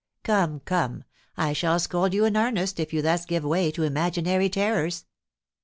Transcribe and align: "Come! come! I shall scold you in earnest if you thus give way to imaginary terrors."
"Come! 0.23 0.61
come! 0.61 1.03
I 1.37 1.53
shall 1.53 1.79
scold 1.79 2.11
you 2.15 2.25
in 2.25 2.35
earnest 2.35 2.79
if 2.79 2.91
you 2.91 3.03
thus 3.03 3.23
give 3.23 3.43
way 3.45 3.69
to 3.69 3.83
imaginary 3.83 4.49
terrors." 4.49 5.05